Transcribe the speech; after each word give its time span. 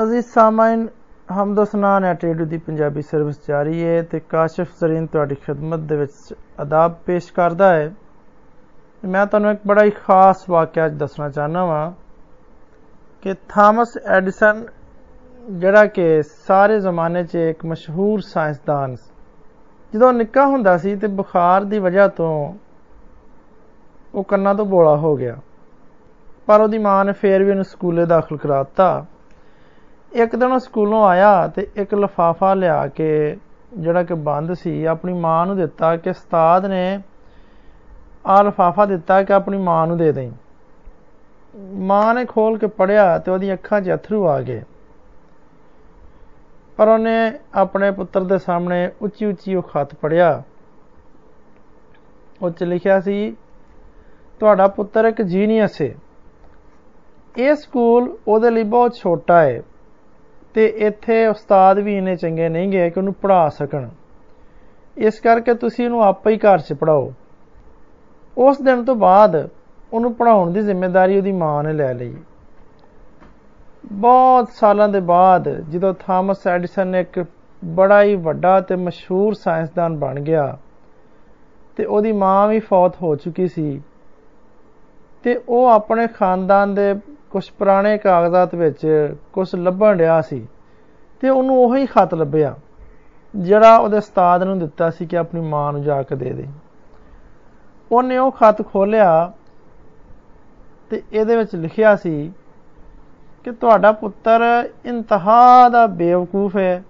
ਅਜ਼ੀਜ਼ 0.00 0.26
ਸਾਮਾਈਨ 0.26 0.88
ਹਮਦਸਨਾ 1.28 1.98
net 1.98 2.24
radio 2.24 2.46
ਦੀ 2.46 2.58
ਪੰਜਾਬੀ 2.58 3.02
ਸਰਵਿਸ 3.02 3.40
ਜਾਰੀ 3.48 3.84
ਹੈ 3.84 4.02
ਤੇ 4.02 4.20
ਕਾਸ਼ਫ 4.20 4.68
ਜ਼ਰੀਨ 4.80 5.06
ਤੁਹਾਡੀ 5.06 5.34
ਖidmat 5.34 5.78
ਦੇ 5.78 5.96
ਵਿੱਚ 5.96 6.34
ਅਦਾਬ 6.62 6.94
ਪੇਸ਼ 7.06 7.32
ਕਰਦਾ 7.32 7.68
ਹੈ। 7.74 7.92
ਮੈਂ 9.04 9.26
ਤੁਹਾਨੂੰ 9.26 9.50
ਇੱਕ 9.50 9.60
ਬੜਾ 9.66 9.84
ਹੀ 9.84 9.90
ਖਾਸ 9.90 10.48
ਵਾਕਿਆ 10.50 10.88
ਦੱਸਣਾ 10.88 11.28
ਚਾਹਨਾ 11.28 11.64
ਵਾਂ 11.64 11.92
ਕਿ 13.22 13.34
ਥਾਮਸ 13.48 13.98
ਐਡੀਸਨ, 14.06 14.64
ਜਿਹੜਾ 15.50 15.84
ਕਿ 15.86 16.22
ਸਾਰੇ 16.22 16.80
ਜ਼ਮਾਨੇ 16.80 17.24
'ਚ 17.24 17.34
ਇੱਕ 17.34 17.64
ਮਸ਼ਹੂਰ 17.66 18.20
ਸਾਇੰਸਦਾਨ 18.20 18.96
ਜਦੋਂ 19.94 20.12
ਨਿੱਕਾ 20.12 20.46
ਹੁੰਦਾ 20.46 20.76
ਸੀ 20.78 20.96
ਤੇ 20.96 21.06
ਬੁਖਾਰ 21.06 21.64
ਦੀ 21.64 21.78
ਵਜ੍ਹਾ 21.78 22.08
ਤੋਂ 22.08 22.54
ਉਹ 24.14 24.24
ਕੰਨਾਂ 24.24 24.54
ਤੋਂ 24.54 24.66
ਬੋਲਾ 24.66 24.96
ਹੋ 24.96 25.16
ਗਿਆ। 25.16 25.36
ਪਰ 26.46 26.60
ਉਹਦੀ 26.60 26.78
ਮਾਂ 26.78 27.04
ਨੇ 27.04 27.12
ਫੇਰ 27.12 27.44
ਵੀ 27.44 27.50
ਉਹਨੂੰ 27.50 27.64
ਸਕੂਲੇ 27.64 28.06
ਦਾਖਲ 28.06 28.36
ਕਰਾਤਾ 28.36 29.04
ਇੱਕ 30.14 30.36
ਦਿਨ 30.36 30.52
ਉਹ 30.52 30.58
ਸਕੂਲੋਂ 30.58 31.06
ਆਇਆ 31.08 31.48
ਤੇ 31.48 31.66
ਇੱਕ 31.76 31.94
ਲਫਾਫਾ 31.94 32.54
ਲਿਆ 32.54 32.86
ਕੇ, 32.88 33.36
ਜਿਹੜਾ 33.78 34.02
ਕਿ 34.02 34.14
ਬੰਦ 34.14 34.52
ਸੀ, 34.52 34.84
ਆਪਣੀ 34.84 35.12
ਮਾਂ 35.12 35.46
ਨੂੰ 35.46 35.56
ਦਿੱਤਾ 35.56 35.96
ਕਿ 35.96 36.10
ਉਸਤਾਦ 36.10 36.66
ਨੇ 36.66 37.00
ਆ 38.26 38.42
ਲਫਾਫਾ 38.42 38.86
ਦਿੱਤਾ 38.86 39.22
ਕਿ 39.22 39.32
ਆਪਣੀ 39.32 39.58
ਮਾਂ 39.58 39.86
ਨੂੰ 39.86 39.96
ਦੇ 39.96 40.12
ਦੇਈ। 40.12 40.32
ਮਾਂ 41.56 42.14
ਨੇ 42.14 42.24
ਖੋਲ 42.24 42.58
ਕੇ 42.58 42.66
ਪੜਿਆ 42.66 43.18
ਤੇ 43.18 43.30
ਉਹਦੀ 43.30 43.52
ਅੱਖਾਂ 43.52 43.80
'ਚ 43.80 43.94
ਅਥਰੂ 43.94 44.28
ਆ 44.28 44.40
ਗਏ। 44.40 44.62
ਪਰ 46.76 46.88
ਉਹਨੇ 46.88 47.32
ਆਪਣੇ 47.54 47.90
ਪੁੱਤਰ 47.90 48.24
ਦੇ 48.24 48.38
ਸਾਹਮਣੇ 48.38 48.90
ਉੱਚੀ 49.02 49.26
ਉੱਚੀ 49.26 49.54
ਉਹ 49.54 49.62
ਖਤ 49.62 49.94
ਪੜਿਆ 49.94 50.42
ਉਹ 52.42 52.50
'ਚ 52.50 52.64
ਲਿਖਿਆ 52.64 53.00
ਸੀ, 53.00 53.36
ਤੁਹਾਡਾ 54.40 54.68
ਪੁੱਤਰ 54.68 55.04
ਇੱਕ 55.04 55.22
ਜੀਨੀਅਸ 55.22 55.82
ਹੈ 55.82 55.94
ਇਹ 57.38 57.54
ਸਕੂਲ 57.54 58.16
ਉਹਦੇ 58.28 58.50
ਲਈ 58.50 58.62
ਬਹੁਤ 58.62 58.94
ਛੋਟਾ 58.94 59.42
ਹੈ 59.42 59.62
ਤੇ 60.54 60.66
ਇੱਥੇ 60.86 61.26
ਉਸਤਾਦ 61.26 61.78
ਵੀ 61.78 61.96
ਇੰਨੇ 61.98 62.14
ਚੰਗੇ 62.16 62.48
ਨਹੀਂ 62.48 62.68
ਗਏ 62.72 62.90
ਕਿ 62.90 63.00
ਉਹਨੂੰ 63.00 63.14
ਪੜ੍ਹਾ 63.22 63.48
ਸਕਣ। 63.48 63.88
ਇਸ 64.96 65.20
ਕਰਕੇ 65.20 65.54
ਤੁਸੀਂ 65.54 65.84
ਉਹਨੂੰ 65.84 66.02
ਆਪੇ 66.04 66.32
ਹੀ 66.32 66.38
ਘਰ 66.38 66.58
'ਚ 66.58 66.72
ਪੜਾਓ 66.72 67.12
ਉਸ 68.36 68.60
ਦਿਨ 68.62 68.84
ਤੋਂ 68.84 68.94
ਬਾਅਦ 68.96 69.36
ਉਹਨੂੰ 69.92 70.14
ਪੜਾਉਣ 70.14 70.50
ਦੀ 70.52 70.60
ਜ਼ਿੰਮੇਵਾਰੀ 70.60 71.16
ਉਹਦੀ 71.16 71.32
ਮਾਂ 71.32 71.62
ਨੇ 71.64 71.72
ਲੈ 71.72 71.92
ਲਈ। 71.94 72.14
ਬਹੁਤ 73.92 74.48
ਸਾਲਾਂ 74.50 74.88
ਦੇ 74.88 75.00
ਬਾਅਦ 75.00 75.48
ਜਦੋਂ 75.70 75.92
ਥਾਮਸ 76.00 76.46
ਐਡੀਸਨ 76.46 76.88
ਨੇ 76.88 77.00
ਇੱਕ 77.00 77.24
ਬੜਾ 77.62 78.02
ਹੀ 78.02 78.14
ਵੱਡਾ 78.16 78.60
ਤੇ 78.60 78.76
ਮਸ਼ਹੂਰ 78.76 79.34
ਸਾਇੰਸਦਾਨ 79.34 79.96
ਬਣ 79.96 80.20
ਗਿਆ 80.20 80.56
ਤੇ 81.76 81.84
ਉਹਦੀ 81.84 82.12
ਮਾਂ 82.12 82.48
ਵੀ 82.48 82.58
ਫੌਤ 82.60 83.02
ਹੋ 83.02 83.14
ਚੁੱਕੀ 83.16 83.46
ਸੀ 83.48 83.80
ਤੇ 85.24 85.38
ਉਹ 85.48 85.66
ਆਪਣੇ 85.66 86.06
ਖਾਨਦਾਨ 86.06 86.74
ਦੇ 86.74 86.94
ਕੁਝ 87.32 87.44
ਪੁਰਾਣੇ 87.50 87.96
ਕਾਗਜ਼ਾਤ 87.98 88.54
ਵਿੱਚ 88.54 88.86
ਕੁਝ 89.32 89.54
ਲੱਭਣ 89.56 89.98
ਰਿਹਾ 89.98 90.20
ਸੀ 90.20 90.46
ਤੇ 91.22 91.28
ਉਹਨੂੰ 91.28 91.56
ਉਹੀ 91.58 91.86
ਖਤ 91.86 92.14
ਲੱਭਿਆ, 92.14 92.54
ਜਿਹੜਾ 93.34 93.76
ਉਹਦੇ 93.76 93.96
ਉਸਤਾਦ 93.96 94.42
ਨੂੰ 94.42 94.58
ਦਿੱਤਾ 94.58 94.90
ਸੀ 94.90 95.06
ਕਿ 95.06 95.16
ਆਪਣੀ 95.16 95.40
ਮਾਂ 95.40 95.72
ਨੂੰ 95.72 95.82
ਜਾ 95.82 96.02
ਕੇ 96.02 96.16
ਦੇ 96.16 96.32
ਦੇ। 96.32 96.46
ਉਹਨੇ 97.90 98.18
ਉਹ 98.18 98.30
ਖਤ 98.32 98.62
ਖੋਲਿਆ 98.62 99.32
ਤੇ 100.90 101.02
ਇਹਦੇ 101.12 101.36
ਵਿੱਚ 101.36 101.54
ਲਿਖਿਆ 101.56 101.94
ਸੀ 101.96 102.32
ਕਿ 103.44 103.50
ਤੁਹਾਡਾ 103.52 103.92
ਪੁੱਤਰ 103.92 104.42
ਇੰਤਹਾ 104.86 105.68
ਦਾ 105.68 105.86
ਬੇਵਕੂਫ 105.86 106.56
ਹੈ, 106.56 106.82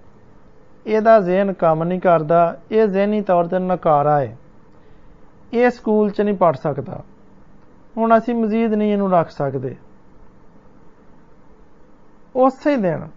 ਇਹਦਾ 0.87 1.19
ਜ਼ਿਹਨ 1.21 1.53
ਕੰਮ 1.53 1.83
ਨਹੀਂ 1.85 2.01
ਕਰਦਾ, 2.01 2.57
ਇਹ 2.73 2.87
ਜ਼ਿਹਨੀ 2.87 3.21
ਤੌਰ 3.23 3.47
ਤੇ 3.47 3.59
ਨਕਾਰਾ 3.61 4.19
ਹੈ, 4.21 4.37
ਇਹ 5.53 5.71
ਸਕੂਲ 5.71 6.11
'ਚ 6.11 6.21
ਨਹੀਂ 6.21 6.35
ਪੜ 6.37 6.55
ਸਕਦਾ, 6.57 7.01
ਹੁਣ 7.95 8.17
ਅਸੀਂ 8.19 8.35
ਮਜ਼ੀਦ 8.35 8.75
ਨਹੀਂ 8.75 8.93
ਇਹਨੂੰ 8.93 9.11
ਰੱਖ 9.13 9.31
ਸਕਦੇ। 9.31 9.75
ਉਸੇ 12.37 12.77
ਦਿਨ 12.77 13.09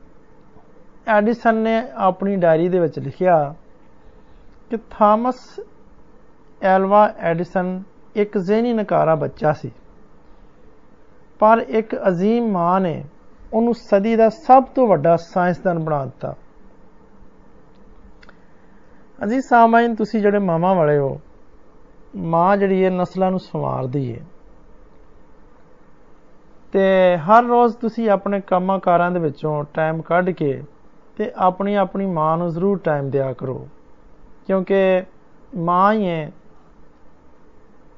ਐਡੀਸਨ 1.07 1.55
ਨੇ 1.55 1.91
ਆਪਣੀ 1.95 2.35
ਡਾਇਰੀ 2.35 2.69
ਦੇ 2.69 2.79
ਵਿੱਚ 2.79 2.99
ਲਿਖਿਆ 2.99 3.55
ਕਿ 4.69 4.77
ਥਾਮਸ 4.77 5.59
ਐਲਵਾ 6.61 7.13
ਐਡੀਸਨ 7.17 7.83
ਇੱਕ 8.15 8.37
ਜ਼ਿਹਨੀ 8.37 8.73
ਨਕਾਰਾ 8.73 9.15
ਬੱਚਾ 9.15 9.53
ਸੀ। 9.53 9.71
ਪਰ 11.39 11.65
ਇੱਕ 11.67 11.95
ਅਜ਼ੀਮ 12.07 12.51
ਮਾਂ 12.51 12.81
ਨੇ 12.81 13.03
ਉਹਨੂੰ 13.53 13.73
ਸਦੀ 13.73 14.15
ਦਾ 14.15 14.29
ਸਭ 14.29 14.63
ਤੋਂ 14.63 14.87
ਵੱਡਾ 14.87 15.15
ਸਾਇੰਸਦਾਨ 15.15 15.79
ਬਣਾ 15.79 16.05
ਦਿੱਤਾ। 16.05 16.35
ਅਜੀ 19.23 19.41
ਸਾਮਾਈਨ 19.41 19.95
ਤੁਸੀਂ 19.95 20.21
ਜਿਹੜੇ 20.21 20.39
ਮਾਮਾ 20.39 20.73
ਵਾਲੇ 20.73 20.97
ਹੋ, 20.97 21.19
ਮਾਂ 22.15 22.57
ਜਿਹੜੀ 22.57 22.85
ਹੈ, 22.85 22.89
ਨਸਲਾਂ 22.89 23.29
ਨੂੰ 23.29 23.39
ਸੰਵਾਰਦੀ 23.39 24.15
ਹੈ। 24.15 24.25
ਤੇ 26.75 27.17
ਹਰ 27.17 27.43
ਰੋਜ਼ 27.43 27.77
ਤੁਸੀਂ 27.77 28.09
ਆਪਣੇ 28.09 28.41
ਕੰਮਾਂ 28.41 28.79
ਕਾਰਾਂ 28.79 29.11
ਦੇ 29.11 29.19
ਵਿੱਚੋਂ 29.19 29.63
ਟਾਈਮ 29.73 30.01
ਕੱਢ 30.01 30.29
ਕੇ 30.29 30.63
ਤੇ 31.17 31.31
ਆਪਣੀ 31.35 31.75
ਆਪਣੀ 31.75 32.05
ਮਾਂ 32.05 32.37
ਨੂੰ 32.37 32.49
ਜ਼ਰੂਰ 32.49 32.77
ਟਾਈਮ 32.77 33.09
ਦਿਆ 33.09 33.33
ਕਰੋ। 33.33 33.67
ਕਿਉਂਕਿ 34.47 35.03
ਮਾਂ 35.55 35.93
ਹੀ 35.93 36.07
ਹੈ, 36.07 36.31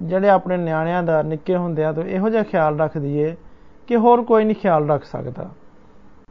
ਜਿਹੜੇ 0.02 0.30
ਆਪਣੇ 0.30 0.58
ਨਿਆਣਿਆਂ 0.58 1.04
ਦਾ, 1.04 1.22
ਨਿੱਕੇ 1.22 1.56
ਹੁੰਦਿਆਂ 1.56 1.94
ਤੋਂ 1.94 2.04
ਇਹੋ 2.04 2.30
ਜਿਹਾ 2.30 2.44
ਖਿਆਲ 2.44 2.80
ਰੱਖਦੀ 2.80 3.18
ਏ 3.18 3.36
ਕਿ 3.88 3.96
ਹੋਰ 3.96 4.24
ਕੋਈ 4.24 4.46
ਨਹੀਂ 4.46 4.56
ਖਿਆਲ 4.56 4.90
ਰੱਖ 4.90 5.04
ਸਕਦਾ। 5.04 5.50